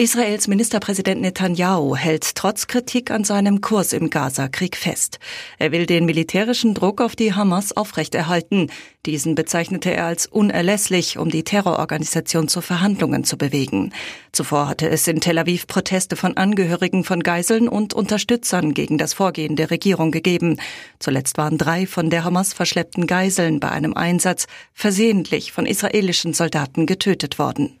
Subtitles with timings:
[0.00, 5.18] Israels Ministerpräsident Netanyahu hält trotz Kritik an seinem Kurs im Gaza-Krieg fest.
[5.58, 8.70] Er will den militärischen Druck auf die Hamas aufrechterhalten.
[9.04, 13.92] Diesen bezeichnete er als unerlässlich, um die Terrororganisation zu Verhandlungen zu bewegen.
[14.32, 19.12] Zuvor hatte es in Tel Aviv Proteste von Angehörigen von Geiseln und Unterstützern gegen das
[19.12, 20.56] Vorgehen der Regierung gegeben.
[20.98, 26.86] Zuletzt waren drei von der Hamas verschleppten Geiseln bei einem Einsatz versehentlich von israelischen Soldaten
[26.86, 27.79] getötet worden.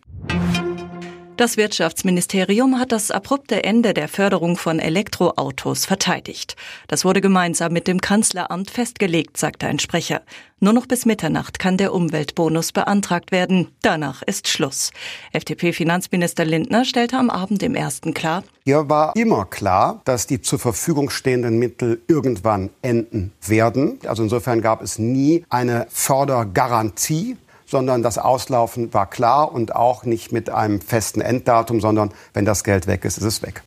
[1.40, 6.54] Das Wirtschaftsministerium hat das abrupte Ende der Förderung von Elektroautos verteidigt.
[6.86, 10.20] Das wurde gemeinsam mit dem Kanzleramt festgelegt, sagte ein Sprecher.
[10.58, 13.68] Nur noch bis Mitternacht kann der Umweltbonus beantragt werden.
[13.80, 14.90] Danach ist Schluss.
[15.32, 20.58] FDP-Finanzminister Lindner stellte am Abend im ersten klar, hier war immer klar, dass die zur
[20.58, 23.98] Verfügung stehenden Mittel irgendwann enden werden.
[24.06, 27.38] Also insofern gab es nie eine Fördergarantie
[27.70, 32.64] sondern das Auslaufen war klar und auch nicht mit einem festen Enddatum, sondern wenn das
[32.64, 33.62] Geld weg ist, ist es weg.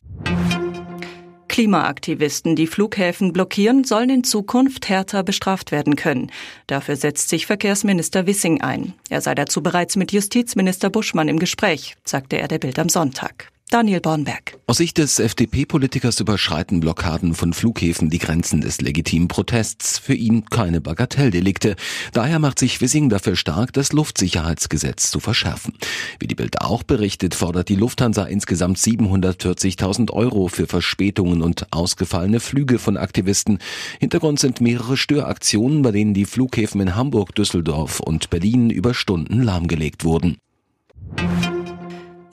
[1.48, 6.32] Klimaaktivisten, die Flughäfen blockieren, sollen in Zukunft härter bestraft werden können.
[6.66, 8.94] Dafür setzt sich Verkehrsminister Wissing ein.
[9.08, 13.53] Er sei dazu bereits mit Justizminister Buschmann im Gespräch, sagte er der Bild am Sonntag.
[13.74, 14.56] Daniel Bornberg.
[14.68, 19.98] Aus Sicht des FDP-Politikers überschreiten Blockaden von Flughäfen die Grenzen des legitimen Protests.
[19.98, 21.74] Für ihn keine Bagatelldelikte.
[22.12, 25.74] Daher macht sich Wissing dafür stark, das Luftsicherheitsgesetz zu verschärfen.
[26.20, 32.38] Wie die Bild auch berichtet, fordert die Lufthansa insgesamt 740.000 Euro für Verspätungen und ausgefallene
[32.38, 33.58] Flüge von Aktivisten.
[33.98, 39.42] Hintergrund sind mehrere Störaktionen, bei denen die Flughäfen in Hamburg, Düsseldorf und Berlin über Stunden
[39.42, 40.36] lahmgelegt wurden.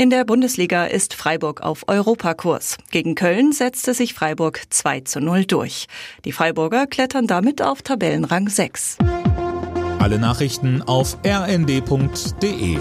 [0.01, 2.77] In der Bundesliga ist Freiburg auf Europakurs.
[2.89, 5.85] Gegen Köln setzte sich Freiburg 2 zu 0 durch.
[6.25, 8.97] Die Freiburger klettern damit auf Tabellenrang 6.
[9.99, 12.79] Alle Nachrichten auf rnd.de